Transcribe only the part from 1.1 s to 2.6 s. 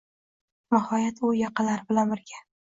u yaqinlari bilan birga